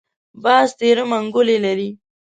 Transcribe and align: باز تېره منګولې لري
باز 0.43 0.69
تېره 0.79 1.03
منګولې 1.11 1.57
لري 1.65 1.89